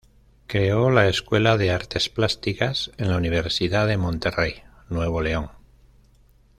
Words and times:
Creó 0.47 0.89
la 0.89 1.07
Escuela 1.07 1.57
de 1.57 1.69
Artes 1.69 2.09
Plásticas 2.09 2.89
en 2.97 3.09
la 3.11 3.17
Universidad 3.17 3.85
de 3.85 3.97
Monterrey, 3.97 4.55
Nuevo 4.89 5.21
León. 5.21 5.51